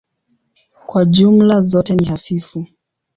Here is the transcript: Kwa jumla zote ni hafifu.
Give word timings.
Kwa 0.87 1.05
jumla 1.05 1.61
zote 1.61 1.95
ni 1.95 2.05
hafifu. 2.05 2.67